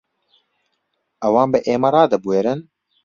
ئەوان 1.21 1.47
بە 1.53 1.59
ئێمە 1.67 1.89
ڕادەبوێرن؟ 1.95 2.59